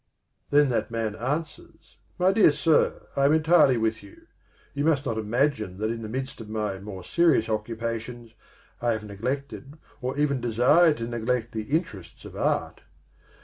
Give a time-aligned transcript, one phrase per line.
[0.49, 4.21] Then that man answers: "My dear sir, I am entirely with you.
[4.73, 8.33] You must not imagine that in the midst of my more serious occupations
[8.81, 12.81] I have neglected or even desired to neglect the Interests of Art.